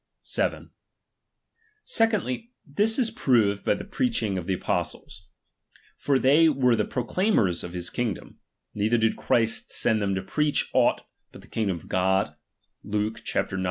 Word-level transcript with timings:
7. 0.23 0.71
Secondly, 1.83 2.53
this 2.65 2.97
is 2.97 3.11
proved 3.11 3.63
by 3.63 3.75
the 3.75 3.83
preaching 3.85 4.35
of 4.35 4.45
iw" 4.45 4.47
the 4.47 4.53
apostles. 4.55 5.27
For 5.95 6.17
they 6.17 6.49
were 6.49 6.75
the 6.75 6.85
proclaimers 6.85 7.63
of 7.63 7.73
his 7.73 7.91
kingdom; 7.91 8.39
neither 8.73 8.97
did 8.97 9.15
Christ 9.15 9.71
send 9.71 10.01
them 10.01 10.15
to 10.15 10.23
preach 10.23 10.71
aught 10.73 11.01
but 11.31 11.41
the 11.43 11.47
kingdom 11.47 11.77
of 11.77 11.87
God 11.87 12.33
(Luke 12.83 13.19
ix. 13.19 13.53